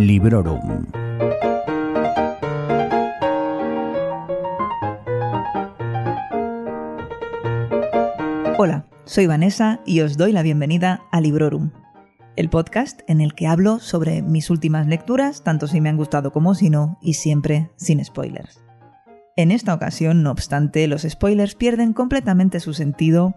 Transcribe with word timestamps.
Librorum. 0.00 0.86
Hola, 8.56 8.86
soy 9.04 9.26
Vanessa 9.26 9.80
y 9.84 10.00
os 10.00 10.16
doy 10.16 10.32
la 10.32 10.42
bienvenida 10.42 11.02
a 11.12 11.20
Librorum, 11.20 11.72
el 12.36 12.48
podcast 12.48 13.02
en 13.08 13.20
el 13.20 13.34
que 13.34 13.46
hablo 13.46 13.78
sobre 13.78 14.22
mis 14.22 14.48
últimas 14.48 14.86
lecturas, 14.86 15.44
tanto 15.44 15.66
si 15.66 15.82
me 15.82 15.90
han 15.90 15.98
gustado 15.98 16.32
como 16.32 16.54
si 16.54 16.70
no, 16.70 16.98
y 17.02 17.14
siempre 17.14 17.70
sin 17.76 18.02
spoilers. 18.02 18.64
En 19.36 19.50
esta 19.50 19.74
ocasión, 19.74 20.22
no 20.22 20.30
obstante, 20.30 20.88
los 20.88 21.02
spoilers 21.02 21.54
pierden 21.54 21.92
completamente 21.92 22.60
su 22.60 22.72
sentido, 22.72 23.34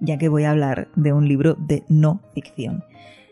ya 0.00 0.16
que 0.16 0.30
voy 0.30 0.44
a 0.44 0.52
hablar 0.52 0.88
de 0.96 1.12
un 1.12 1.28
libro 1.28 1.56
de 1.58 1.84
no 1.90 2.22
ficción. 2.32 2.84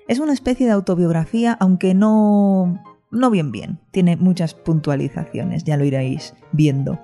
Es 0.07 0.19
una 0.19 0.33
especie 0.33 0.67
de 0.67 0.73
autobiografía, 0.73 1.57
aunque 1.59 1.95
no 1.95 2.83
no 3.15 3.31
bien 3.31 3.53
bien, 3.53 3.79
tiene 3.93 4.17
muchas 4.17 4.55
puntualizaciones, 4.55 5.65
ya 5.65 5.77
lo 5.77 5.85
iréis 5.85 6.35
viendo. 6.53 6.99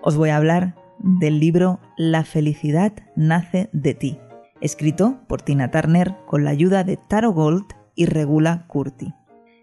Os 0.00 0.16
voy 0.16 0.30
a 0.30 0.36
hablar 0.36 0.76
del 1.00 1.40
libro 1.40 1.80
La 1.98 2.24
felicidad 2.24 2.92
nace 3.16 3.68
de 3.72 3.94
ti, 3.94 4.18
escrito 4.60 5.18
por 5.26 5.42
Tina 5.42 5.70
Turner 5.70 6.14
con 6.26 6.44
la 6.44 6.50
ayuda 6.50 6.84
de 6.84 6.96
Taro 6.96 7.32
Gold 7.32 7.64
y 7.94 8.06
Regula 8.06 8.64
Curti. 8.68 9.12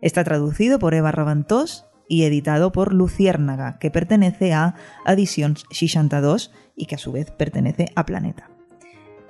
Está 0.02 0.24
traducido 0.24 0.78
por 0.78 0.94
Eva 0.94 1.12
Ravantós 1.12 1.86
y 2.10 2.24
editado 2.24 2.72
por 2.72 2.94
Luciérnaga, 2.94 3.80
que 3.80 3.90
pertenece 3.90 4.54
a 4.54 4.76
Editions 5.06 5.66
62 5.72 6.52
y 6.76 6.86
que 6.86 6.96
a 6.96 7.00
su 7.00 7.12
vez 7.12 7.32
pertenece 7.32 7.88
a 7.96 8.06
Planeta. 8.06 8.57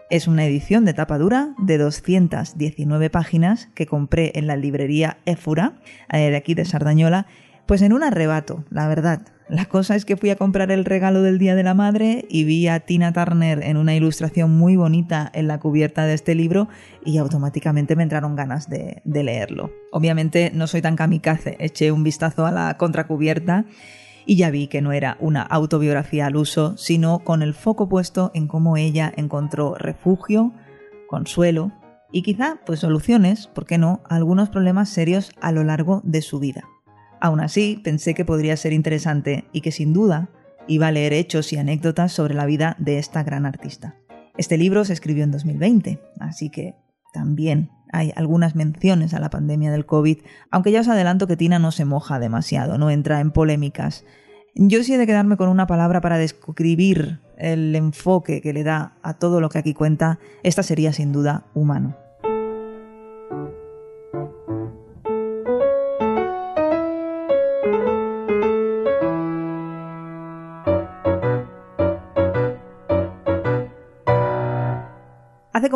Es 0.10 0.30
una 0.30 0.46
edición 0.46 0.86
de 0.86 0.94
tapa 0.94 1.18
dura 1.18 1.54
de 1.58 1.78
219 1.78 3.10
páginas 3.10 3.68
que 3.76 3.86
compré 3.86 4.32
en 4.36 4.48
la 4.48 4.56
librería 4.56 5.18
Éfura, 5.26 5.82
eh, 6.14 6.30
de 6.30 6.38
aquí 6.38 6.54
de 6.54 6.64
Sardañola, 6.64 7.28
pues 7.66 7.82
en 7.82 7.92
un 7.92 8.04
arrebato, 8.04 8.64
la 8.70 8.88
verdad. 8.88 9.24
La 9.50 9.66
cosa 9.66 9.98
es 9.98 10.06
que 10.06 10.16
fui 10.16 10.30
a 10.30 10.38
comprar 10.38 10.72
el 10.72 10.86
regalo 10.86 11.22
del 11.24 11.40
Día 11.40 11.56
de 11.56 11.64
la 11.64 11.74
Madre 11.74 12.26
y 12.30 12.46
vi 12.46 12.70
a 12.70 12.80
Tina 12.80 13.12
Turner 13.12 13.62
en 13.62 13.76
una 13.76 13.96
ilustración 13.96 14.58
muy 14.58 14.78
bonita 14.78 15.30
en 15.34 15.50
la 15.50 15.60
cubierta 15.60 16.06
de 16.06 16.14
este 16.14 16.36
libro 16.36 16.70
y 17.04 17.18
automáticamente 17.18 17.98
me 17.98 18.04
entraron 18.04 18.38
ganas 18.38 18.70
de, 18.70 19.02
de 19.04 19.24
leerlo. 19.24 19.72
Obviamente 19.92 20.52
no 20.54 20.68
soy 20.68 20.82
tan 20.82 20.96
kamikaze, 20.96 21.58
eché 21.60 21.92
un 21.92 22.06
vistazo 22.06 22.46
a 22.46 22.52
la 22.52 22.78
contracubierta 22.78 23.66
y 24.28 24.36
ya 24.36 24.52
vi 24.52 24.68
que 24.68 24.82
no 24.82 24.92
era 24.92 25.18
una 25.22 25.42
autobiografía 25.42 26.28
al 26.28 26.36
uso, 26.36 26.78
sino 26.78 27.20
con 27.20 27.42
el 27.42 27.54
foco 27.54 27.88
puesto 27.88 28.30
en 28.34 28.48
cómo 28.48 28.76
ella 28.76 29.12
encontró 29.16 29.74
refugio, 29.76 30.54
consuelo 31.08 31.72
y 32.12 32.22
quizá 32.22 32.60
pues 32.66 32.82
soluciones, 32.82 33.48
¿por 33.48 33.66
qué 33.66 33.78
no?, 33.78 34.02
a 34.10 34.18
algunos 34.18 34.50
problemas 34.50 34.90
serios 34.90 35.32
a 35.42 35.54
lo 35.54 35.64
largo 35.64 36.02
de 36.04 36.22
su 36.22 36.40
vida. 36.40 36.66
Aún 37.22 37.40
así, 37.40 37.80
pensé 37.84 38.14
que 38.14 38.26
podría 38.26 38.58
ser 38.58 38.74
interesante 38.74 39.46
y 39.54 39.62
que 39.62 39.72
sin 39.72 39.94
duda 39.94 40.30
iba 40.68 40.88
a 40.88 40.92
leer 40.92 41.14
hechos 41.14 41.54
y 41.54 41.58
anécdotas 41.58 42.12
sobre 42.12 42.34
la 42.34 42.46
vida 42.46 42.76
de 42.80 43.00
esta 43.00 43.24
gran 43.24 43.46
artista. 43.46 43.96
Este 44.38 44.58
libro 44.58 44.84
se 44.84 44.94
escribió 44.94 45.24
en 45.24 45.32
2020, 45.32 46.00
así 46.20 46.50
que 46.50 46.76
también 47.14 47.72
hay 47.92 48.12
algunas 48.16 48.56
menciones 48.56 49.14
a 49.14 49.20
la 49.20 49.30
pandemia 49.30 49.72
del 49.72 49.86
COVID, 49.86 50.20
aunque 50.52 50.72
ya 50.72 50.82
os 50.82 50.88
adelanto 50.88 51.28
que 51.28 51.38
Tina 51.38 51.60
no 51.60 51.72
se 51.72 51.86
moja 51.86 52.20
demasiado, 52.20 52.78
no 52.78 52.90
entra 52.90 53.20
en 53.20 53.32
polémicas. 53.32 54.04
Yo 54.56 54.84
sí 54.84 54.94
he 54.94 54.98
de 54.98 55.06
quedarme 55.06 55.38
con 55.38 55.50
una 55.50 55.68
palabra 55.68 56.02
para 56.02 56.18
describir 56.18 57.20
el 57.38 57.76
enfoque 57.76 58.42
que 58.42 58.54
le 58.54 58.64
da 58.64 58.98
a 59.04 59.14
todo 59.14 59.40
lo 59.40 59.50
que 59.50 59.60
aquí 59.60 59.74
cuenta, 59.74 60.20
esta 60.44 60.64
sería 60.64 60.94
sin 60.94 61.12
duda 61.12 61.46
humano. 61.54 62.07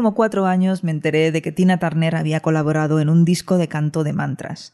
Como 0.02 0.16
cuatro 0.16 0.48
años 0.48 0.84
me 0.84 0.90
enteré 0.90 1.32
de 1.32 1.44
que 1.44 1.52
Tina 1.52 1.78
Turner 1.78 2.16
había 2.16 2.40
colaborado 2.40 3.00
en 3.00 3.08
un 3.08 3.24
disco 3.24 3.60
de 3.60 3.68
canto 3.68 4.04
de 4.04 4.14
mantras. 4.14 4.74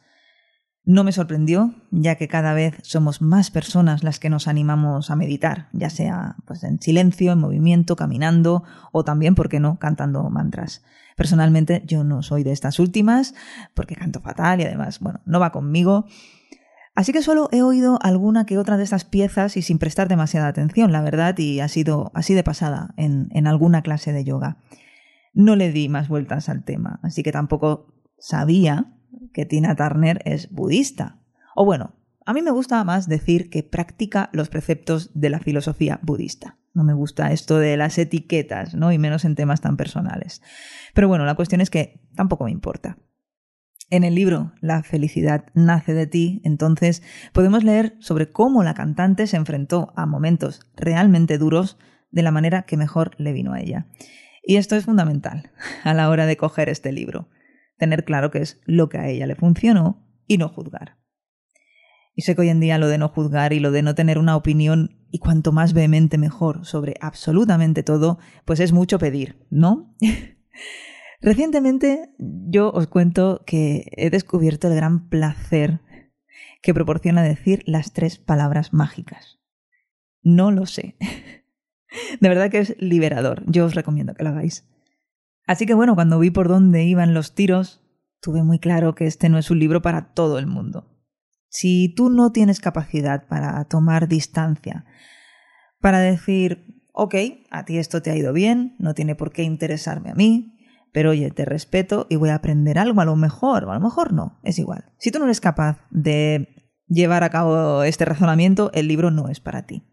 No 0.85 1.03
me 1.03 1.11
sorprendió, 1.11 1.75
ya 1.91 2.15
que 2.15 2.29
cada 2.29 2.53
vez 2.53 2.75
somos 2.83 3.21
más 3.21 3.51
personas 3.51 4.05
las 4.05 4.19
que 4.19 4.29
nos 4.29 4.47
animamos 4.47 5.11
a 5.11 5.17
meditar, 5.17 5.67
ya 5.73 5.89
sea 5.89 6.37
pues, 6.45 6.63
en 6.63 6.79
silencio, 6.79 7.33
en 7.33 7.39
movimiento, 7.39 7.97
caminando 7.97 8.63
o 8.93 9.03
también, 9.03 9.35
¿por 9.35 9.49
qué 9.49 9.59
no?, 9.59 9.79
cantando 9.79 10.29
mantras. 10.29 10.81
Personalmente 11.17 11.83
yo 11.85 12.05
no 12.05 12.23
soy 12.23 12.43
de 12.43 12.53
estas 12.53 12.79
últimas, 12.79 13.35
porque 13.73 13.97
canto 13.97 14.21
fatal 14.21 14.61
y 14.61 14.63
además, 14.63 15.01
bueno, 15.01 15.19
no 15.25 15.41
va 15.41 15.51
conmigo. 15.51 16.05
Así 16.95 17.11
que 17.11 17.21
solo 17.21 17.49
he 17.51 17.63
oído 17.63 17.99
alguna 18.01 18.45
que 18.45 18.57
otra 18.57 18.77
de 18.77 18.85
estas 18.85 19.03
piezas 19.03 19.57
y 19.57 19.61
sin 19.61 19.77
prestar 19.77 20.07
demasiada 20.07 20.47
atención, 20.47 20.93
la 20.93 21.01
verdad, 21.01 21.37
y 21.37 21.59
ha 21.59 21.67
sido 21.67 22.11
así 22.13 22.33
de 22.33 22.45
pasada 22.45 22.93
en, 22.95 23.27
en 23.31 23.45
alguna 23.45 23.81
clase 23.81 24.13
de 24.13 24.23
yoga 24.23 24.59
no 25.37 25.55
le 25.55 25.71
di 25.71 25.87
más 25.87 26.07
vueltas 26.07 26.49
al 26.49 26.63
tema, 26.63 26.99
así 27.03 27.21
que 27.21 27.31
tampoco 27.31 27.93
sabía 28.17 28.95
que 29.33 29.45
Tina 29.45 29.75
Turner 29.75 30.19
es 30.25 30.49
budista. 30.49 31.19
O 31.55 31.63
bueno, 31.63 31.93
a 32.25 32.33
mí 32.33 32.41
me 32.41 32.49
gusta 32.49 32.83
más 32.83 33.07
decir 33.07 33.51
que 33.51 33.61
practica 33.61 34.31
los 34.33 34.49
preceptos 34.49 35.11
de 35.13 35.29
la 35.29 35.39
filosofía 35.39 35.99
budista. 36.01 36.57
No 36.73 36.83
me 36.83 36.93
gusta 36.93 37.31
esto 37.31 37.59
de 37.59 37.77
las 37.77 37.99
etiquetas, 37.99 38.73
¿no? 38.73 38.91
Y 38.91 38.97
menos 38.97 39.25
en 39.25 39.35
temas 39.35 39.61
tan 39.61 39.77
personales. 39.77 40.41
Pero 40.95 41.07
bueno, 41.07 41.23
la 41.23 41.35
cuestión 41.35 41.61
es 41.61 41.69
que 41.69 42.01
tampoco 42.15 42.45
me 42.45 42.51
importa. 42.51 42.97
En 43.91 44.03
el 44.03 44.15
libro 44.15 44.53
La 44.59 44.81
felicidad 44.81 45.45
nace 45.53 45.93
de 45.93 46.07
ti, 46.07 46.41
entonces 46.43 47.03
podemos 47.31 47.63
leer 47.63 47.95
sobre 47.99 48.31
cómo 48.31 48.63
la 48.63 48.73
cantante 48.73 49.27
se 49.27 49.37
enfrentó 49.37 49.93
a 49.95 50.07
momentos 50.07 50.61
realmente 50.75 51.37
duros 51.37 51.77
de 52.09 52.23
la 52.23 52.31
manera 52.31 52.63
que 52.63 52.75
mejor 52.75 53.11
le 53.19 53.33
vino 53.33 53.53
a 53.53 53.59
ella. 53.59 53.85
Y 54.49 54.55
esto 54.55 54.77
es 54.77 54.85
fundamental 54.85 55.51
a 55.83 55.93
la 55.93 56.09
hora 56.09 56.25
de 56.25 56.37
coger 56.37 56.69
este 56.69 56.93
libro, 56.93 57.27
tener 57.77 58.05
claro 58.05 58.31
qué 58.31 58.39
es 58.39 58.61
lo 58.63 58.87
que 58.87 58.97
a 58.97 59.09
ella 59.09 59.27
le 59.27 59.35
funcionó 59.35 60.07
y 60.25 60.37
no 60.37 60.47
juzgar. 60.47 60.95
Y 62.15 62.21
sé 62.21 62.33
que 62.33 62.41
hoy 62.41 62.49
en 62.49 62.61
día 62.61 62.77
lo 62.77 62.87
de 62.87 62.97
no 62.97 63.09
juzgar 63.09 63.51
y 63.51 63.59
lo 63.59 63.71
de 63.71 63.81
no 63.81 63.93
tener 63.93 64.17
una 64.17 64.37
opinión 64.37 65.05
y 65.11 65.19
cuanto 65.19 65.51
más 65.51 65.73
vehemente 65.73 66.17
mejor 66.17 66.65
sobre 66.65 66.95
absolutamente 67.01 67.83
todo, 67.83 68.19
pues 68.45 68.61
es 68.61 68.71
mucho 68.71 68.99
pedir, 68.99 69.45
¿no? 69.49 69.93
Recientemente 71.21 72.15
yo 72.17 72.71
os 72.71 72.87
cuento 72.87 73.43
que 73.45 73.91
he 73.97 74.09
descubierto 74.09 74.69
el 74.69 74.75
gran 74.75 75.09
placer 75.09 75.81
que 76.61 76.73
proporciona 76.73 77.21
decir 77.21 77.63
las 77.65 77.91
tres 77.91 78.17
palabras 78.17 78.71
mágicas. 78.71 79.41
No 80.21 80.51
lo 80.51 80.65
sé. 80.67 80.95
De 82.19 82.29
verdad 82.29 82.49
que 82.49 82.59
es 82.59 82.75
liberador. 82.79 83.43
Yo 83.47 83.65
os 83.65 83.75
recomiendo 83.75 84.13
que 84.13 84.23
lo 84.23 84.29
hagáis. 84.29 84.67
Así 85.45 85.65
que 85.65 85.73
bueno, 85.73 85.95
cuando 85.95 86.19
vi 86.19 86.29
por 86.29 86.47
dónde 86.47 86.83
iban 86.83 87.13
los 87.13 87.33
tiros, 87.33 87.81
tuve 88.21 88.43
muy 88.43 88.59
claro 88.59 88.95
que 88.95 89.05
este 89.05 89.29
no 89.29 89.37
es 89.37 89.49
un 89.49 89.59
libro 89.59 89.81
para 89.81 90.13
todo 90.13 90.39
el 90.39 90.47
mundo. 90.47 90.93
Si 91.49 91.93
tú 91.95 92.09
no 92.09 92.31
tienes 92.31 92.59
capacidad 92.59 93.27
para 93.27 93.63
tomar 93.65 94.07
distancia, 94.07 94.85
para 95.79 95.99
decir, 95.99 96.83
ok, 96.91 97.15
a 97.49 97.63
ti 97.63 97.77
esto 97.77 98.01
te 98.01 98.11
ha 98.11 98.17
ido 98.17 98.33
bien, 98.33 98.75
no 98.79 98.93
tiene 98.93 99.15
por 99.15 99.31
qué 99.31 99.43
interesarme 99.43 100.11
a 100.11 100.15
mí, 100.15 100.57
pero 100.91 101.11
oye, 101.11 101.31
te 101.31 101.45
respeto 101.45 102.07
y 102.09 102.15
voy 102.15 102.29
a 102.29 102.35
aprender 102.35 102.77
algo, 102.77 102.99
a 102.99 103.05
lo 103.05 103.15
mejor, 103.15 103.63
o 103.65 103.71
a 103.71 103.75
lo 103.75 103.79
mejor 103.79 104.13
no, 104.13 104.39
es 104.43 104.59
igual. 104.59 104.91
Si 104.97 105.11
tú 105.11 105.19
no 105.19 105.25
eres 105.25 105.39
capaz 105.39 105.79
de 105.89 106.49
llevar 106.87 107.23
a 107.23 107.29
cabo 107.29 107.83
este 107.83 108.03
razonamiento, 108.03 108.71
el 108.73 108.87
libro 108.87 109.11
no 109.11 109.29
es 109.29 109.39
para 109.39 109.65
ti. 109.65 109.83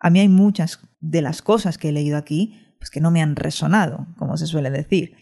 A 0.00 0.10
mí 0.10 0.20
hay 0.20 0.28
muchas 0.28 0.80
de 1.00 1.22
las 1.22 1.42
cosas 1.42 1.78
que 1.78 1.88
he 1.88 1.92
leído 1.92 2.16
aquí 2.16 2.64
pues 2.78 2.90
que 2.90 3.00
no 3.00 3.10
me 3.10 3.22
han 3.22 3.36
resonado, 3.36 4.06
como 4.16 4.36
se 4.36 4.46
suele 4.46 4.70
decir. 4.70 5.16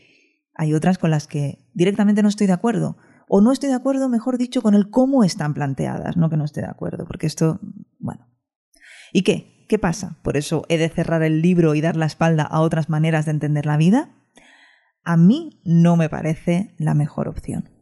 Hay 0.54 0.74
otras 0.74 0.98
con 0.98 1.10
las 1.10 1.26
que 1.26 1.70
directamente 1.74 2.22
no 2.22 2.28
estoy 2.28 2.46
de 2.46 2.52
acuerdo. 2.52 2.96
O 3.28 3.40
no 3.40 3.50
estoy 3.50 3.70
de 3.70 3.74
acuerdo, 3.74 4.08
mejor 4.08 4.38
dicho, 4.38 4.62
con 4.62 4.74
el 4.74 4.90
cómo 4.90 5.24
están 5.24 5.52
planteadas, 5.52 6.16
no 6.16 6.30
que 6.30 6.36
no 6.36 6.44
esté 6.44 6.60
de 6.60 6.68
acuerdo, 6.68 7.06
porque 7.06 7.26
esto, 7.26 7.60
bueno. 7.98 8.28
¿Y 9.12 9.22
qué? 9.22 9.66
¿Qué 9.68 9.78
pasa? 9.78 10.18
¿Por 10.22 10.36
eso 10.36 10.64
he 10.68 10.78
de 10.78 10.88
cerrar 10.88 11.22
el 11.22 11.42
libro 11.42 11.74
y 11.74 11.80
dar 11.80 11.96
la 11.96 12.06
espalda 12.06 12.44
a 12.44 12.60
otras 12.60 12.88
maneras 12.88 13.24
de 13.24 13.32
entender 13.32 13.66
la 13.66 13.76
vida? 13.76 14.10
A 15.02 15.16
mí 15.16 15.60
no 15.64 15.96
me 15.96 16.08
parece 16.08 16.74
la 16.78 16.94
mejor 16.94 17.26
opción. 17.28 17.75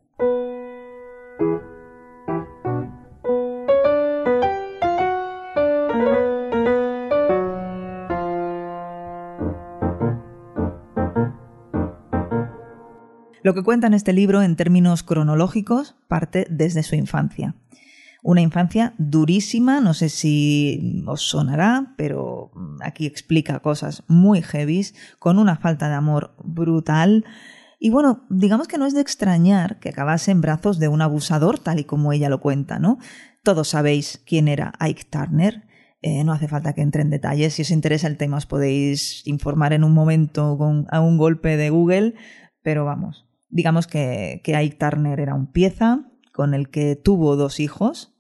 Lo 13.45 13.53
que 13.53 13.63
cuenta 13.63 13.87
en 13.87 13.93
este 13.93 14.15
libro 14.15 14.41
en 14.41 14.57
términos 14.57 15.03
cronológicos 15.03 15.97
parte 16.09 16.47
desde 16.49 16.83
su 16.83 16.95
infancia. 16.95 17.55
Una 18.23 18.41
infancia 18.41 18.95
durísima, 18.97 19.83
no 19.83 19.93
sé 19.93 20.09
si 20.09 21.05
os 21.07 21.29
sonará, 21.29 21.93
pero 21.99 22.53
aquí 22.81 23.05
explica 23.05 23.61
cosas 23.61 24.03
muy 24.09 24.41
heavies, 24.41 24.95
con 25.19 25.39
una 25.39 25.57
falta 25.57 25.91
de 25.91 25.95
amor 25.95 26.35
brutal 26.43 27.27
Y 27.79 27.91
bueno, 27.91 28.25
digamos 28.31 28.67
que 28.67 28.79
no 28.79 28.87
es 28.87 28.95
de 28.95 29.03
extrañar 29.03 29.79
que 29.79 29.91
acabase 29.91 30.31
en 30.31 30.41
brazos 30.41 30.79
de 30.79 30.89
un 30.89 31.03
abusador, 31.03 31.59
tal 31.59 31.79
y 31.81 31.85
como 31.85 32.15
ella 32.15 32.31
lo 32.31 32.41
cuenta, 32.41 32.79
¿no? 32.79 32.97
Todos 33.43 33.69
sabéis 33.69 34.23
quién 34.27 34.49
era 34.49 34.73
Ike 34.79 35.05
Turner. 35.05 35.67
Eh, 36.01 36.25
no 36.25 36.33
hace 36.33 36.49
falta 36.49 36.73
que 36.73 36.81
entre 36.81 37.03
en 37.03 37.11
detalles. 37.11 37.53
Si 37.53 37.61
os 37.61 37.71
interesa 37.71 38.07
el 38.07 38.17
tema, 38.17 38.39
os 38.39 38.47
podéis 38.47 39.21
informar 39.27 39.75
en 39.75 39.85
un 39.85 39.93
momento 39.93 40.57
con 40.57 40.87
a 40.91 41.03
un 41.03 41.19
golpe 41.19 41.59
de 41.59 41.69
Google. 41.69 42.15
Pero 42.63 42.87
vamos, 42.87 43.24
digamos 43.55 43.87
que, 43.87 44.43
que 44.45 44.57
Ike 44.57 44.77
Turner 44.77 45.21
era 45.21 45.35
un 45.35 45.47
pieza 45.47 46.11
con 46.33 46.53
el 46.53 46.69
que 46.69 46.97
tuvo 46.97 47.37
dos 47.37 47.61
hijos. 47.61 48.11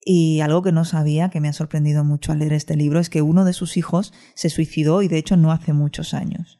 Y 0.00 0.40
algo 0.40 0.62
que 0.62 0.72
no 0.72 0.84
sabía, 0.84 1.28
que 1.28 1.40
me 1.40 1.48
ha 1.48 1.52
sorprendido 1.52 2.04
mucho 2.04 2.32
al 2.32 2.38
leer 2.38 2.52
este 2.52 2.76
libro, 2.76 3.00
es 3.00 3.10
que 3.10 3.20
uno 3.20 3.44
de 3.44 3.52
sus 3.52 3.76
hijos 3.76 4.14
se 4.34 4.48
suicidó 4.48 5.02
y 5.02 5.08
de 5.08 5.18
hecho 5.18 5.36
no 5.36 5.50
hace 5.50 5.72
muchos 5.72 6.14
años. 6.14 6.58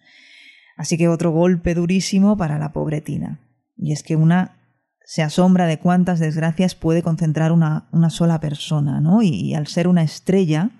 Así 0.76 0.99
que 0.99 1.09
otro 1.09 1.31
golpe 1.31 1.75
durísimo 1.75 2.37
para 2.37 2.59
la 2.59 2.73
pobre 2.73 3.00
Tina. 3.00 3.41
Y 3.76 3.93
es 3.93 4.03
que 4.03 4.17
una 4.17 4.56
se 5.05 5.23
asombra 5.23 5.67
de 5.67 5.79
cuántas 5.79 6.19
desgracias 6.19 6.75
puede 6.75 7.03
concentrar 7.03 7.53
una, 7.53 7.88
una 7.93 8.11
sola 8.11 8.41
persona, 8.41 9.00
¿no? 9.00 9.23
Y, 9.23 9.55
al 9.55 9.69
ser 9.69 9.87
una 9.88 10.03
estrella, 10.03 10.71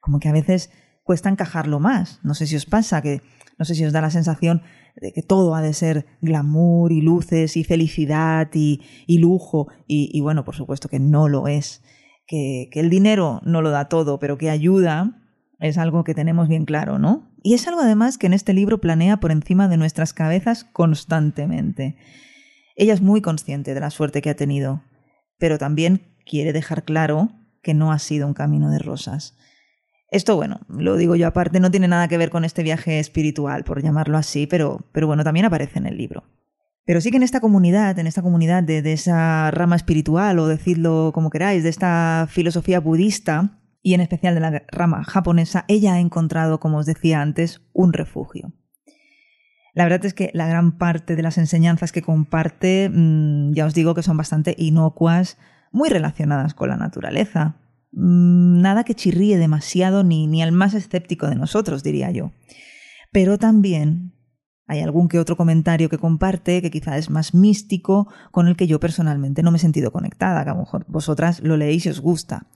como 0.00 0.18
que 0.18 0.28
a 0.28 0.32
veces 0.32 0.70
cuesta 1.10 1.28
encajarlo 1.28 1.80
más. 1.80 2.20
No 2.22 2.34
sé 2.34 2.46
si 2.46 2.54
os 2.54 2.66
pasa, 2.66 3.02
que 3.02 3.20
no 3.58 3.64
sé 3.64 3.74
si 3.74 3.84
os 3.84 3.92
da 3.92 4.00
la 4.00 4.12
sensación 4.12 4.62
de 4.94 5.10
que 5.10 5.22
todo 5.22 5.56
ha 5.56 5.60
de 5.60 5.74
ser 5.74 6.06
glamour 6.20 6.92
y 6.92 7.00
luces 7.00 7.56
y 7.56 7.64
felicidad 7.64 8.48
y, 8.54 8.80
lujo. 9.18 9.66
Y, 9.88 10.20
bueno, 10.20 10.44
por 10.44 10.54
supuesto 10.54 10.88
que 10.88 11.00
no 11.00 11.26
lo 11.28 11.48
es. 11.48 11.82
Que, 12.28 12.68
que 12.70 12.78
el 12.78 12.90
dinero 12.90 13.40
no 13.44 13.60
lo 13.60 13.70
da 13.70 13.88
todo, 13.88 14.20
pero 14.20 14.38
que 14.38 14.50
ayuda 14.50 15.20
es 15.58 15.78
algo 15.78 16.04
que 16.04 16.14
tenemos 16.14 16.46
bien 16.46 16.64
claro, 16.64 17.00
¿no? 17.00 17.28
Y 17.42 17.54
es 17.54 17.66
algo 17.66 17.80
además 17.80 18.16
que 18.16 18.28
en 18.28 18.34
este 18.34 18.54
libro 18.54 18.80
planea 18.80 19.18
por 19.18 19.32
encima 19.32 19.66
de 19.66 19.78
nuestras 19.78 20.12
cabezas 20.12 20.62
constantemente. 20.62 21.96
Ella 22.76 22.94
es 22.94 23.02
muy 23.02 23.20
consciente 23.20 23.74
de 23.74 23.80
la 23.80 23.90
suerte 23.90 24.22
que 24.22 24.30
ha 24.30 24.36
tenido, 24.36 24.84
pero 25.40 25.58
también 25.58 26.02
quiere 26.24 26.52
dejar 26.52 26.84
claro 26.84 27.32
que 27.64 27.74
no 27.74 27.90
ha 27.90 27.98
sido 27.98 28.28
un 28.28 28.34
camino 28.34 28.70
de 28.70 28.78
rosas. 28.78 29.34
Esto, 30.10 30.36
bueno, 30.36 30.60
lo 30.68 30.96
digo 30.96 31.14
yo 31.14 31.28
aparte, 31.28 31.60
no 31.60 31.70
tiene 31.70 31.86
nada 31.86 32.08
que 32.08 32.18
ver 32.18 32.30
con 32.30 32.44
este 32.44 32.62
viaje 32.62 32.98
espiritual, 32.98 33.62
por 33.64 33.82
llamarlo 33.82 34.18
así, 34.18 34.46
pero, 34.46 34.86
pero 34.92 35.06
bueno, 35.06 35.22
también 35.22 35.46
aparece 35.46 35.78
en 35.78 35.86
el 35.86 35.96
libro. 35.96 36.24
Pero 36.84 37.00
sí 37.00 37.10
que 37.10 37.18
en 37.18 37.22
esta 37.22 37.40
comunidad, 37.40 37.98
en 37.98 38.08
esta 38.08 38.22
comunidad 38.22 38.64
de, 38.64 38.82
de 38.82 38.92
esa 38.92 39.50
rama 39.52 39.76
espiritual, 39.76 40.38
o 40.40 40.48
decirlo 40.48 41.12
como 41.14 41.30
queráis, 41.30 41.62
de 41.62 41.68
esta 41.68 42.26
filosofía 42.28 42.80
budista, 42.80 43.60
y 43.82 43.94
en 43.94 44.00
especial 44.00 44.34
de 44.34 44.40
la 44.40 44.62
rama 44.72 45.04
japonesa, 45.04 45.64
ella 45.68 45.94
ha 45.94 46.00
encontrado, 46.00 46.60
como 46.60 46.78
os 46.78 46.86
decía 46.86 47.20
antes, 47.22 47.62
un 47.72 47.92
refugio. 47.92 48.52
La 49.74 49.84
verdad 49.84 50.04
es 50.04 50.14
que 50.14 50.30
la 50.34 50.48
gran 50.48 50.76
parte 50.78 51.16
de 51.16 51.22
las 51.22 51.38
enseñanzas 51.38 51.92
que 51.92 52.02
comparte, 52.02 52.90
mm, 52.92 53.52
ya 53.52 53.66
os 53.66 53.74
digo 53.74 53.94
que 53.94 54.02
son 54.02 54.16
bastante 54.16 54.54
inocuas, 54.58 55.38
muy 55.72 55.88
relacionadas 55.88 56.54
con 56.54 56.68
la 56.68 56.76
naturaleza. 56.76 57.56
Mm, 57.92 58.60
nada 58.60 58.84
que 58.84 58.94
chirríe 58.94 59.38
demasiado 59.38 60.04
ni, 60.04 60.26
ni 60.26 60.42
al 60.42 60.52
más 60.52 60.74
escéptico 60.74 61.26
de 61.28 61.34
nosotros, 61.34 61.82
diría 61.82 62.10
yo. 62.10 62.32
Pero 63.12 63.38
también 63.38 64.14
hay 64.70 64.82
algún 64.82 65.08
que 65.08 65.18
otro 65.18 65.36
comentario 65.36 65.88
que 65.88 65.98
comparte 65.98 66.62
que 66.62 66.70
quizá 66.70 66.96
es 66.96 67.10
más 67.10 67.34
místico, 67.34 68.06
con 68.30 68.46
el 68.46 68.54
que 68.54 68.68
yo 68.68 68.78
personalmente 68.78 69.42
no 69.42 69.50
me 69.50 69.56
he 69.56 69.60
sentido 69.60 69.90
conectada, 69.90 70.44
que 70.44 70.50
a 70.50 70.54
lo 70.54 70.60
mejor 70.60 70.84
vosotras 70.86 71.40
lo 71.40 71.56
leéis 71.56 71.86
y 71.86 71.88
os 71.88 72.00
gusta. 72.00 72.46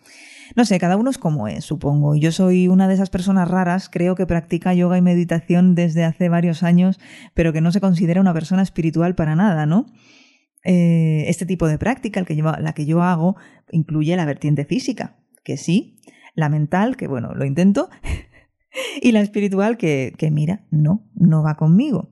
No 0.54 0.64
sé, 0.64 0.78
cada 0.78 0.96
uno 0.96 1.10
es 1.10 1.18
como 1.18 1.48
es, 1.48 1.64
supongo. 1.64 2.14
Yo 2.14 2.30
soy 2.30 2.68
una 2.68 2.86
de 2.86 2.94
esas 2.94 3.10
personas 3.10 3.48
raras, 3.48 3.88
creo 3.88 4.14
que 4.14 4.26
practica 4.26 4.74
yoga 4.74 4.96
y 4.96 5.02
meditación 5.02 5.74
desde 5.74 6.04
hace 6.04 6.28
varios 6.28 6.62
años, 6.62 7.00
pero 7.34 7.52
que 7.52 7.60
no 7.60 7.72
se 7.72 7.80
considera 7.80 8.20
una 8.20 8.32
persona 8.32 8.62
espiritual 8.62 9.16
para 9.16 9.34
nada, 9.34 9.66
¿no? 9.66 9.86
Eh, 10.62 11.24
este 11.26 11.46
tipo 11.46 11.66
de 11.66 11.78
práctica, 11.78 12.20
el 12.20 12.26
que 12.26 12.36
la 12.36 12.72
que 12.74 12.86
yo 12.86 13.02
hago, 13.02 13.34
incluye 13.72 14.14
la 14.16 14.24
vertiente 14.24 14.64
física, 14.64 15.16
que 15.44 15.56
sí, 15.56 16.00
la 16.34 16.48
mental, 16.48 16.96
que 16.96 17.06
bueno, 17.06 17.34
lo 17.34 17.44
intento, 17.44 17.90
y 19.02 19.12
la 19.12 19.20
espiritual, 19.20 19.76
que, 19.76 20.14
que 20.18 20.30
mira, 20.30 20.64
no, 20.70 21.06
no 21.14 21.42
va 21.42 21.56
conmigo. 21.56 22.10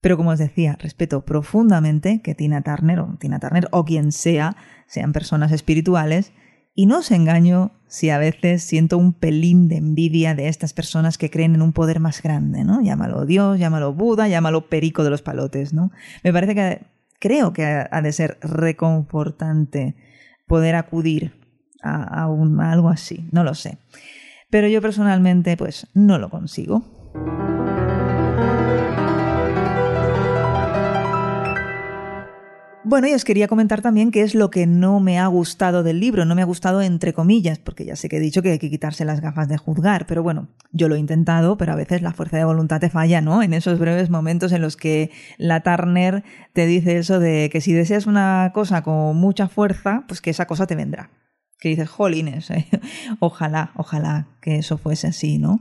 Pero 0.00 0.16
como 0.16 0.30
os 0.30 0.38
decía, 0.38 0.76
respeto 0.78 1.24
profundamente 1.24 2.22
que 2.22 2.34
Tina 2.34 2.62
Turner 2.62 3.00
o 3.00 3.16
Tina 3.18 3.40
Turner 3.40 3.68
o 3.72 3.84
quien 3.84 4.12
sea 4.12 4.56
sean 4.86 5.12
personas 5.12 5.50
espirituales 5.52 6.32
y 6.74 6.86
no 6.86 6.98
os 6.98 7.10
engaño 7.10 7.72
si 7.88 8.10
a 8.10 8.18
veces 8.18 8.62
siento 8.62 8.98
un 8.98 9.14
pelín 9.14 9.66
de 9.66 9.78
envidia 9.78 10.34
de 10.34 10.48
estas 10.48 10.74
personas 10.74 11.18
que 11.18 11.30
creen 11.30 11.54
en 11.54 11.62
un 11.62 11.72
poder 11.72 12.00
más 12.00 12.22
grande, 12.22 12.64
¿no? 12.64 12.82
Llámalo 12.82 13.24
Dios, 13.24 13.58
llámalo 13.58 13.94
Buda, 13.94 14.28
llámalo 14.28 14.68
perico 14.68 15.02
de 15.02 15.10
los 15.10 15.22
palotes, 15.22 15.72
¿no? 15.72 15.90
Me 16.22 16.32
parece 16.32 16.54
que 16.54 16.86
creo 17.18 17.52
que 17.52 17.64
ha 17.64 18.02
de 18.02 18.12
ser 18.12 18.38
reconfortante 18.42 19.96
poder 20.46 20.74
acudir 20.74 21.45
a, 21.82 22.24
a 22.24 22.72
algo 22.72 22.88
así, 22.88 23.28
no 23.32 23.44
lo 23.44 23.54
sé. 23.54 23.78
Pero 24.50 24.68
yo 24.68 24.80
personalmente 24.80 25.56
pues 25.56 25.86
no 25.94 26.18
lo 26.18 26.30
consigo. 26.30 26.84
Bueno, 32.88 33.08
y 33.08 33.14
os 33.14 33.24
quería 33.24 33.48
comentar 33.48 33.82
también 33.82 34.12
qué 34.12 34.22
es 34.22 34.36
lo 34.36 34.48
que 34.48 34.64
no 34.64 35.00
me 35.00 35.18
ha 35.18 35.26
gustado 35.26 35.82
del 35.82 35.98
libro. 35.98 36.24
No 36.24 36.36
me 36.36 36.42
ha 36.42 36.44
gustado 36.44 36.82
entre 36.82 37.12
comillas, 37.12 37.58
porque 37.58 37.84
ya 37.84 37.96
sé 37.96 38.08
que 38.08 38.18
he 38.18 38.20
dicho 38.20 38.42
que 38.42 38.52
hay 38.52 38.58
que 38.60 38.70
quitarse 38.70 39.04
las 39.04 39.20
gafas 39.20 39.48
de 39.48 39.58
juzgar, 39.58 40.06
pero 40.06 40.22
bueno, 40.22 40.46
yo 40.70 40.88
lo 40.88 40.94
he 40.94 41.00
intentado, 41.00 41.56
pero 41.56 41.72
a 41.72 41.74
veces 41.74 42.00
la 42.00 42.12
fuerza 42.12 42.36
de 42.36 42.44
voluntad 42.44 42.78
te 42.78 42.88
falla, 42.88 43.20
¿no? 43.20 43.42
En 43.42 43.54
esos 43.54 43.80
breves 43.80 44.08
momentos 44.08 44.52
en 44.52 44.62
los 44.62 44.76
que 44.76 45.10
la 45.36 45.64
Turner 45.64 46.22
te 46.52 46.66
dice 46.66 46.96
eso 46.96 47.18
de 47.18 47.50
que 47.50 47.60
si 47.60 47.72
deseas 47.72 48.06
una 48.06 48.52
cosa 48.54 48.82
con 48.82 49.16
mucha 49.16 49.48
fuerza, 49.48 50.04
pues 50.06 50.20
que 50.20 50.30
esa 50.30 50.46
cosa 50.46 50.68
te 50.68 50.76
vendrá. 50.76 51.10
Que 51.58 51.70
dices, 51.70 51.88
jolines, 51.88 52.50
¿eh? 52.50 52.66
ojalá, 53.20 53.72
ojalá 53.76 54.28
que 54.40 54.56
eso 54.56 54.78
fuese 54.78 55.08
así, 55.08 55.38
¿no? 55.38 55.60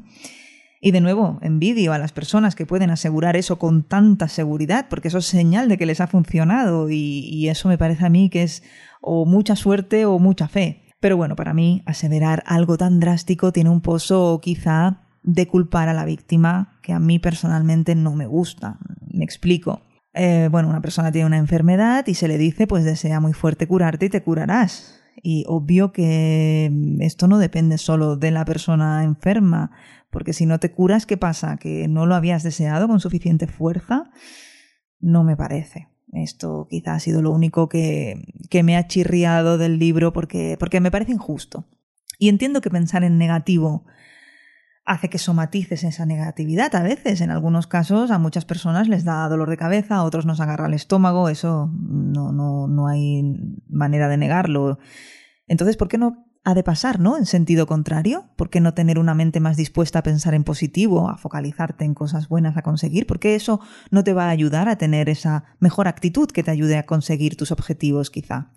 Y 0.86 0.92
de 0.92 1.02
nuevo, 1.02 1.40
envidio 1.42 1.94
a 1.94 1.98
las 1.98 2.12
personas 2.12 2.54
que 2.54 2.68
pueden 2.68 2.92
asegurar 2.92 3.36
eso 3.36 3.58
con 3.58 3.82
tanta 3.82 4.28
seguridad, 4.28 4.86
porque 4.88 5.08
eso 5.08 5.18
es 5.18 5.26
señal 5.26 5.68
de 5.68 5.80
que 5.80 5.88
les 5.88 6.00
ha 6.00 6.06
funcionado 6.06 6.92
y, 6.92 7.50
eso 7.50 7.70
me 7.70 7.80
parece 7.80 8.06
a 8.06 8.10
mí 8.10 8.30
que 8.30 8.44
es 8.44 8.62
o 9.02 9.26
mucha 9.26 9.56
suerte 9.56 10.06
o 10.06 10.20
mucha 10.20 10.48
fe. 10.48 10.84
Pero 11.00 11.18
bueno, 11.18 11.36
para 11.36 11.56
mí 11.56 11.82
aseverar 11.88 12.44
algo 12.46 12.78
tan 12.78 13.00
drástico 13.00 13.52
tiene 13.52 13.72
un 13.72 13.82
pozo 13.82 14.40
quizá 14.44 15.02
de 15.24 15.48
culpar 15.48 15.90
a 15.90 15.94
la 15.96 16.06
víctima 16.06 16.78
que 16.84 16.94
a 16.94 17.00
mí 17.00 17.18
personalmente 17.18 17.96
no 17.96 18.14
me 18.14 18.28
gusta. 18.28 18.78
Me 19.12 19.24
explico. 19.24 19.82
Eh, 20.14 20.50
bueno, 20.52 20.70
una 20.70 20.82
persona 20.82 21.12
tiene 21.12 21.26
una 21.26 21.38
enfermedad 21.38 22.06
y 22.06 22.14
se 22.14 22.28
le 22.28 22.38
dice 22.38 22.68
pues 22.68 22.84
desea 22.84 23.20
muy 23.20 23.34
fuerte 23.34 23.68
curarte 23.68 24.06
y 24.06 24.10
te 24.10 24.22
curarás. 24.22 25.02
Y 25.22 25.46
obvio 25.48 25.92
que 25.92 26.72
esto 27.00 27.28
no 27.28 27.38
depende 27.38 27.78
solo 27.78 28.16
de 28.16 28.32
la 28.32 28.46
persona 28.46 29.04
enferma, 29.04 29.72
porque 30.10 30.34
si 30.34 30.46
no 30.46 30.60
te 30.60 30.72
curas, 30.72 31.06
¿qué 31.06 31.18
pasa? 31.18 31.58
¿Que 31.58 31.88
no 31.88 32.06
lo 32.06 32.16
habías 32.16 32.44
deseado 32.44 32.88
con 32.88 33.00
suficiente 33.00 33.48
fuerza? 33.48 34.12
No 35.00 35.24
me 35.24 35.36
parece. 35.36 35.90
Esto 36.12 36.68
quizá 36.70 36.94
ha 36.94 37.00
sido 37.00 37.22
lo 37.22 37.32
único 37.32 37.68
que, 37.68 38.24
que 38.50 38.64
me 38.64 38.78
ha 38.78 38.88
chirriado 38.88 39.58
del 39.58 39.80
libro 39.80 40.14
porque, 40.14 40.56
porque 40.60 40.80
me 40.80 40.92
parece 40.92 41.12
injusto. 41.12 41.66
Y 42.20 42.30
entiendo 42.30 42.62
que 42.62 42.70
pensar 42.70 43.04
en 43.04 43.18
negativo 43.18 43.86
hace 44.86 45.10
que 45.10 45.18
somatices 45.18 45.84
esa 45.84 46.06
negatividad 46.06 46.74
a 46.76 46.84
veces. 46.84 47.22
En 47.22 47.32
algunos 47.32 47.68
casos 47.68 48.12
a 48.12 48.20
muchas 48.20 48.46
personas 48.46 48.88
les 48.88 49.04
da 49.04 49.28
dolor 49.28 49.50
de 49.50 49.58
cabeza, 49.58 49.96
a 49.96 50.04
otros 50.04 50.26
nos 50.26 50.40
agarra 50.40 50.68
el 50.68 50.74
estómago, 50.74 51.30
eso 51.30 51.72
no, 51.74 52.32
no, 52.32 52.68
no 52.68 52.88
hay 52.88 53.24
manera 53.68 54.08
de 54.08 54.18
negarlo. 54.18 54.78
Entonces, 55.48 55.76
¿por 55.76 55.88
qué 55.88 55.98
no 55.98 56.26
ha 56.44 56.54
de 56.54 56.64
pasar, 56.64 57.00
¿no? 57.00 57.18
En 57.18 57.26
sentido 57.26 57.66
contrario, 57.66 58.30
¿por 58.36 58.52
qué 58.52 58.62
no 58.62 58.76
tener 58.76 59.00
una 59.00 59.16
mente 59.16 59.40
más 59.40 59.58
dispuesta 59.58 60.00
a 60.00 60.04
pensar 60.04 60.36
en 60.36 60.44
positivo, 60.44 61.10
a 61.10 61.18
focalizarte 61.18 61.84
en 61.84 61.96
cosas 61.96 62.30
buenas 62.30 62.56
a 62.56 62.62
conseguir? 62.62 63.08
Porque 63.08 63.34
eso 63.34 63.60
no 63.90 64.04
te 64.04 64.14
va 64.14 64.28
a 64.28 64.30
ayudar 64.30 64.70
a 64.70 64.78
tener 64.78 65.10
esa 65.10 65.46
mejor 65.60 65.88
actitud 65.88 66.30
que 66.30 66.44
te 66.44 66.52
ayude 66.52 66.78
a 66.78 66.86
conseguir 66.86 67.36
tus 67.36 67.52
objetivos, 67.52 68.12
quizá. 68.12 68.52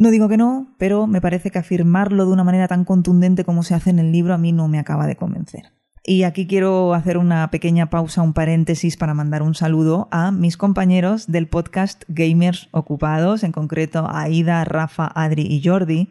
No 0.00 0.10
digo 0.10 0.30
que 0.30 0.38
no, 0.38 0.74
pero 0.78 1.06
me 1.06 1.20
parece 1.20 1.50
que 1.50 1.58
afirmarlo 1.58 2.24
de 2.24 2.32
una 2.32 2.42
manera 2.42 2.66
tan 2.68 2.86
contundente 2.86 3.44
como 3.44 3.62
se 3.62 3.74
hace 3.74 3.90
en 3.90 3.98
el 3.98 4.12
libro 4.12 4.32
a 4.32 4.38
mí 4.38 4.50
no 4.50 4.66
me 4.66 4.78
acaba 4.78 5.06
de 5.06 5.14
convencer. 5.14 5.74
Y 6.02 6.22
aquí 6.22 6.46
quiero 6.46 6.94
hacer 6.94 7.18
una 7.18 7.50
pequeña 7.50 7.90
pausa, 7.90 8.22
un 8.22 8.32
paréntesis 8.32 8.96
para 8.96 9.12
mandar 9.12 9.42
un 9.42 9.54
saludo 9.54 10.08
a 10.10 10.30
mis 10.30 10.56
compañeros 10.56 11.26
del 11.26 11.48
podcast 11.48 12.04
Gamers 12.08 12.70
Ocupados, 12.70 13.44
en 13.44 13.52
concreto 13.52 14.06
a 14.06 14.22
Aida, 14.22 14.64
Rafa, 14.64 15.06
Adri 15.14 15.42
y 15.42 15.62
Jordi, 15.62 16.08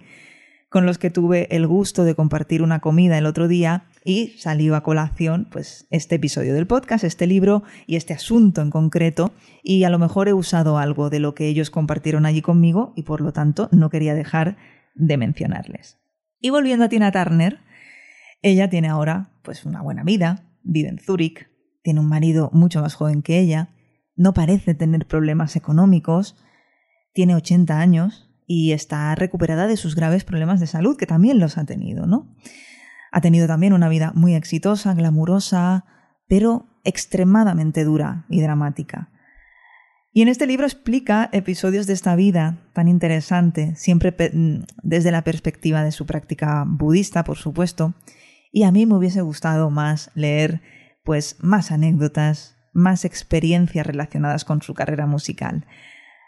con 0.69 0.85
los 0.85 0.99
que 0.99 1.09
tuve 1.09 1.47
el 1.49 1.65
gusto 1.65 2.03
de 2.03 2.13
compartir 2.13 2.61
una 2.61 2.81
comida 2.81 3.17
el 3.17 3.25
otro 3.25 3.47
día 3.47 3.85
y 4.03 4.29
salió 4.37 4.75
a 4.75 4.83
colación 4.83 5.47
pues 5.51 5.87
este 5.89 6.15
episodio 6.15 6.53
del 6.53 6.67
podcast, 6.67 7.03
este 7.03 7.27
libro 7.27 7.63
y 7.87 7.95
este 7.95 8.13
asunto 8.13 8.61
en 8.61 8.69
concreto 8.69 9.31
y 9.63 9.83
a 9.83 9.89
lo 9.89 9.99
mejor 9.99 10.27
he 10.27 10.33
usado 10.33 10.77
algo 10.77 11.09
de 11.09 11.19
lo 11.19 11.35
que 11.35 11.47
ellos 11.47 11.69
compartieron 11.69 12.25
allí 12.25 12.41
conmigo 12.41 12.93
y 12.95 13.03
por 13.03 13.21
lo 13.21 13.33
tanto 13.33 13.69
no 13.71 13.89
quería 13.89 14.15
dejar 14.15 14.57
de 14.95 15.17
mencionarles. 15.17 15.97
Y 16.39 16.49
volviendo 16.49 16.85
a 16.85 16.89
Tina 16.89 17.11
Turner, 17.11 17.59
ella 18.41 18.69
tiene 18.69 18.87
ahora 18.87 19.31
pues 19.43 19.65
una 19.65 19.81
buena 19.81 20.03
vida, 20.03 20.49
vive 20.63 20.89
en 20.89 20.99
Zúrich, 20.99 21.49
tiene 21.83 21.99
un 21.99 22.07
marido 22.07 22.49
mucho 22.53 22.81
más 22.81 22.93
joven 22.93 23.21
que 23.21 23.39
ella, 23.39 23.69
no 24.15 24.33
parece 24.33 24.73
tener 24.73 25.07
problemas 25.07 25.55
económicos, 25.55 26.35
tiene 27.13 27.35
80 27.35 27.79
años 27.79 28.29
y 28.45 28.71
está 28.71 29.13
recuperada 29.15 29.67
de 29.67 29.77
sus 29.77 29.95
graves 29.95 30.23
problemas 30.23 30.59
de 30.59 30.67
salud, 30.67 30.97
que 30.97 31.05
también 31.05 31.39
los 31.39 31.57
ha 31.57 31.65
tenido, 31.65 32.05
¿no? 32.05 32.35
Ha 33.11 33.21
tenido 33.21 33.47
también 33.47 33.73
una 33.73 33.89
vida 33.89 34.11
muy 34.15 34.35
exitosa, 34.35 34.93
glamurosa, 34.93 35.85
pero 36.27 36.67
extremadamente 36.83 37.83
dura 37.83 38.25
y 38.29 38.41
dramática. 38.41 39.09
Y 40.11 40.21
en 40.23 40.27
este 40.27 40.47
libro 40.47 40.65
explica 40.65 41.29
episodios 41.31 41.85
de 41.85 41.93
esta 41.93 42.15
vida 42.15 42.57
tan 42.73 42.87
interesante, 42.87 43.75
siempre 43.75 44.15
desde 44.81 45.11
la 45.11 45.23
perspectiva 45.23 45.83
de 45.83 45.91
su 45.91 46.05
práctica 46.05 46.65
budista, 46.67 47.23
por 47.23 47.37
supuesto, 47.37 47.93
y 48.51 48.63
a 48.63 48.71
mí 48.71 48.85
me 48.85 48.95
hubiese 48.95 49.21
gustado 49.21 49.69
más 49.69 50.09
leer 50.15 50.61
pues 51.03 51.37
más 51.39 51.71
anécdotas, 51.71 52.57
más 52.73 53.05
experiencias 53.05 53.85
relacionadas 53.85 54.45
con 54.45 54.61
su 54.61 54.73
carrera 54.73 55.05
musical. 55.05 55.65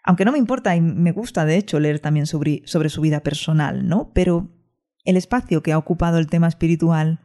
Aunque 0.03 0.25
no 0.25 0.31
me 0.31 0.38
importa 0.38 0.75
y 0.75 0.81
me 0.81 1.11
gusta 1.11 1.45
de 1.45 1.57
hecho 1.57 1.79
leer 1.79 2.00
también 2.00 2.25
sobre, 2.25 2.61
sobre 2.65 2.89
su 2.89 3.01
vida 3.01 3.21
personal, 3.21 3.88
¿no? 3.88 4.11
Pero 4.13 4.50
el 5.05 5.17
espacio 5.17 5.63
que 5.63 5.72
ha 5.72 5.77
ocupado 5.77 6.17
el 6.17 6.27
tema 6.27 6.48
espiritual 6.48 7.20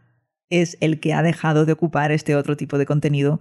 es 0.49 0.76
el 0.80 1.00
que 1.00 1.12
ha 1.12 1.23
dejado 1.23 1.64
de 1.66 1.73
ocupar 1.73 2.12
este 2.12 2.37
otro 2.37 2.56
tipo 2.56 2.78
de 2.78 2.87
contenido 2.87 3.40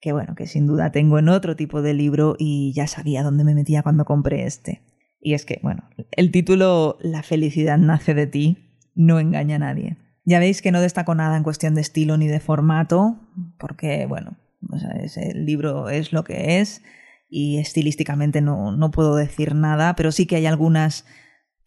que 0.00 0.12
bueno, 0.12 0.34
que 0.34 0.46
sin 0.46 0.66
duda 0.66 0.92
tengo 0.92 1.18
en 1.18 1.28
otro 1.28 1.56
tipo 1.56 1.82
de 1.82 1.94
libro 1.94 2.34
y 2.38 2.72
ya 2.74 2.86
sabía 2.86 3.22
dónde 3.22 3.44
me 3.44 3.54
metía 3.54 3.82
cuando 3.82 4.04
compré 4.04 4.46
este. 4.46 4.80
Y 5.20 5.34
es 5.34 5.44
que, 5.44 5.60
bueno, 5.62 5.84
el 6.12 6.30
título 6.30 6.96
La 7.00 7.22
felicidad 7.22 7.76
nace 7.76 8.14
de 8.14 8.26
ti 8.26 8.56
no 8.94 9.20
engaña 9.20 9.56
a 9.56 9.60
nadie. 9.60 9.98
Ya 10.24 10.38
veis 10.38 10.62
que 10.62 10.72
no 10.72 10.80
destaco 10.80 11.14
nada 11.14 11.36
en 11.36 11.42
cuestión 11.42 11.74
de 11.74 11.82
estilo 11.82 12.16
ni 12.16 12.28
de 12.28 12.40
formato, 12.40 13.18
porque, 13.58 14.06
bueno, 14.06 14.38
el 15.16 15.44
libro 15.44 15.90
es 15.90 16.12
lo 16.12 16.24
que 16.24 16.60
es 16.60 16.82
y 17.28 17.58
estilísticamente 17.58 18.40
no, 18.40 18.72
no 18.72 18.90
puedo 18.90 19.16
decir 19.16 19.54
nada, 19.54 19.94
pero 19.96 20.12
sí 20.12 20.26
que 20.26 20.36
hay 20.36 20.46
algunas 20.46 21.04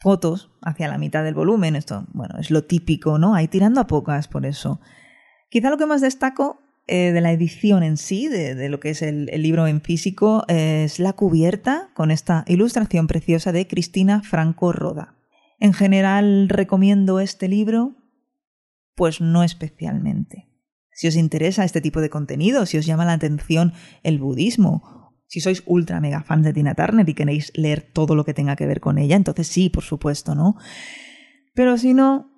fotos 0.03 0.51
hacia 0.61 0.89
la 0.89 0.99
mitad 0.99 1.23
del 1.23 1.33
volumen. 1.33 1.75
Esto, 1.75 2.05
bueno, 2.13 2.35
es 2.37 2.51
lo 2.51 2.65
típico, 2.65 3.17
¿no? 3.17 3.33
Hay 3.33 3.47
tirando 3.47 3.79
a 3.79 3.87
pocas 3.87 4.27
por 4.27 4.45
eso. 4.45 4.81
Quizá 5.49 5.69
lo 5.69 5.77
que 5.77 5.85
más 5.85 6.01
destaco 6.01 6.59
eh, 6.87 7.13
de 7.13 7.21
la 7.21 7.31
edición 7.31 7.83
en 7.83 7.95
sí, 7.95 8.27
de, 8.27 8.67
lo 8.67 8.81
que 8.81 8.89
es 8.89 9.01
el, 9.01 9.27
libro 9.41 9.65
en 9.65 9.81
físico, 9.81 10.43
es 10.49 10.99
la 10.99 11.13
cubierta 11.13 11.89
con 11.93 12.11
esta 12.11 12.43
ilustración 12.47 13.07
preciosa 13.07 13.53
de 13.53 13.65
Cristina 13.65 14.21
Franco 14.21 14.73
Roda. 14.73 15.15
En 15.59 15.73
general 15.73 16.49
recomiendo 16.49 17.21
este 17.21 17.47
libro, 17.47 17.95
pues 18.95 19.21
no 19.21 19.43
especialmente. 19.43 20.49
Si 20.91 21.07
os 21.07 21.15
interesa 21.15 21.63
este 21.63 21.79
tipo 21.79 22.01
de 22.01 22.09
contenido, 22.09 22.65
si 22.65 22.77
os 22.77 22.85
llama 22.85 23.05
la 23.05 23.13
atención 23.13 23.71
el 24.03 24.19
budismo, 24.19 25.02
si 25.27 25.39
sois 25.39 25.63
ultra 25.65 25.99
mega 25.99 26.23
fans 26.23 26.45
de 26.45 26.53
Tina 26.53 26.75
Turner 26.75 27.07
y 27.07 27.13
queréis 27.13 27.51
leer 27.55 27.81
todo 27.81 28.15
lo 28.15 28.23
que 28.23 28.33
tenga 28.33 28.55
que 28.55 28.67
ver 28.67 28.79
con 28.79 28.97
ella, 28.97 29.15
entonces 29.15 29.47
sí, 29.47 29.69
por 29.69 29.83
supuesto, 29.83 30.35
¿no? 30.35 30.55
Pero 31.53 31.77
si 31.77 31.93
no, 31.93 32.31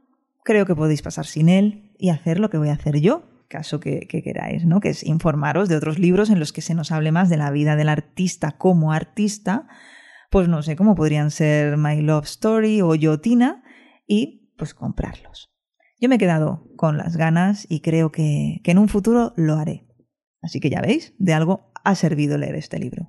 creo 0.43 0.65
que 0.65 0.75
podéis 0.75 1.01
pasar 1.01 1.25
sin 1.25 1.49
él 1.49 1.91
y 1.97 2.09
hacer 2.09 2.39
lo 2.39 2.49
que 2.49 2.57
voy 2.57 2.69
a 2.69 2.73
hacer 2.73 2.99
yo, 2.99 3.23
caso 3.47 3.79
que, 3.79 4.07
queráis, 4.07 4.65
¿no? 4.65 4.79
Que 4.79 4.89
es 4.89 5.03
informaros 5.03 5.69
de 5.69 5.75
otros 5.75 5.99
libros 5.99 6.29
en 6.29 6.39
los 6.39 6.53
que 6.53 6.61
se 6.61 6.73
nos 6.73 6.91
hable 6.91 7.11
más 7.11 7.29
de 7.29 7.37
la 7.37 7.51
vida 7.51 7.75
del 7.75 7.89
artista 7.89 8.53
como 8.53 8.91
artista, 8.91 9.67
pues 10.31 10.47
no 10.47 10.61
sé 10.63 10.75
cómo 10.75 10.95
podrían 10.95 11.31
ser 11.31 11.77
My 11.77 12.01
Love 12.01 12.25
Story 12.25 12.81
o 12.81 12.95
Yotina, 12.95 13.63
y 14.07 14.51
pues 14.57 14.73
comprarlos. 14.73 15.51
Yo 15.99 16.09
me 16.09 16.15
he 16.15 16.19
quedado 16.19 16.67
con 16.75 16.97
las 16.97 17.17
ganas 17.17 17.65
y 17.69 17.79
creo 17.79 18.11
que, 18.11 18.61
que 18.63 18.71
en 18.71 18.77
un 18.77 18.89
futuro 18.89 19.33
lo 19.37 19.55
haré. 19.55 19.87
Así 20.41 20.59
que 20.59 20.69
ya 20.69 20.81
veis, 20.81 21.13
de 21.17 21.33
algo 21.33 21.71
ha 21.85 21.95
servido 21.95 22.37
leer 22.37 22.55
este 22.55 22.77
libro. 22.79 23.07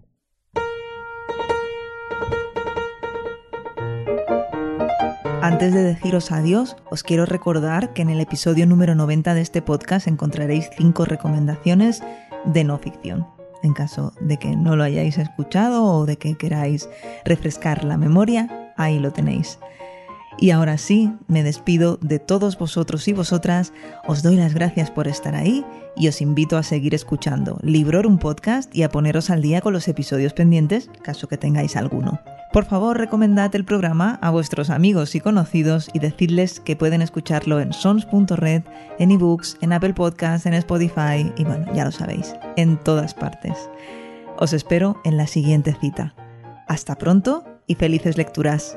Antes 5.43 5.73
de 5.73 5.83
deciros 5.83 6.33
adiós, 6.33 6.77
os 6.91 7.03
quiero 7.03 7.25
recordar 7.25 7.93
que 7.93 8.03
en 8.03 8.11
el 8.11 8.21
episodio 8.21 8.67
número 8.67 8.95
90 8.95 9.33
de 9.33 9.41
este 9.41 9.63
podcast 9.63 10.09
encontraréis 10.09 10.71
cinco 10.77 11.05
recomendaciones 11.05 12.03
de 12.45 12.65
no 12.65 12.79
ficción. 12.79 13.27
En 13.63 13.73
caso 13.73 14.13
de 14.21 14.39
que 14.39 14.57
no 14.57 14.77
lo 14.77 14.83
hayáis 14.83 15.19
escuchado 15.19 15.85
o 15.85 16.05
de 16.05 16.17
que 16.19 16.37
queráis 16.37 16.89
refrescar 17.25 17.85
la 17.85 17.97
memoria, 17.97 18.73
ahí 18.77 18.99
lo 18.99 19.13
tenéis. 19.13 19.59
Y 20.39 20.51
ahora 20.51 20.77
sí, 20.77 21.13
me 21.29 21.43
despido 21.43 21.99
de 22.03 22.19
todos 22.19 22.59
vosotros 22.59 23.09
y 23.09 23.15
vosotras, 23.15 23.73
os 24.07 24.23
doy 24.23 24.37
las 24.37 24.53
gracias 24.53 24.91
por 24.91 25.09
estar 25.09 25.35
ahí 25.35 25.65
y 25.97 26.09
os 26.09 26.21
invito 26.21 26.59
a 26.59 26.63
seguir 26.63 26.95
escuchando 26.95 27.59
un 27.63 28.19
Podcast 28.19 28.75
y 28.77 28.83
a 28.83 28.91
poneros 28.91 29.31
al 29.31 29.41
día 29.41 29.63
con 29.63 29.73
los 29.73 29.89
episodios 29.89 30.35
pendientes, 30.35 30.91
caso 31.03 31.27
que 31.27 31.39
tengáis 31.39 31.75
alguno. 31.75 32.21
Por 32.53 32.65
favor, 32.65 32.99
recomendad 32.99 33.55
el 33.55 33.65
programa 33.65 34.19
a 34.23 34.31
vuestros 34.31 34.71
amigos 34.71 35.15
y 35.15 35.21
conocidos 35.21 35.91
y 35.93 35.99
decidles 35.99 36.61
que 36.61 36.77
pueden 36.77 37.03
escucharlo 37.03 37.61
en 37.61 37.73
sons.red, 37.73 38.63
en 38.99 39.11
ebooks, 39.11 39.57
en 39.61 39.73
Apple 39.73 39.95
Podcasts, 39.95 40.47
en 40.47 40.55
Spotify 40.55 41.33
y 41.37 41.45
bueno, 41.45 41.67
ya 41.75 41.85
lo 41.85 41.93
sabéis, 41.93 42.35
en 42.57 42.77
todas 42.77 43.15
partes. 43.15 43.71
Os 44.39 44.53
espero 44.53 45.01
en 45.05 45.17
la 45.17 45.27
siguiente 45.27 45.75
cita. 45.81 46.15
Hasta 46.69 46.97
pronto 46.97 47.45
y 47.67 47.75
felices 47.75 48.17
lecturas. 48.17 48.77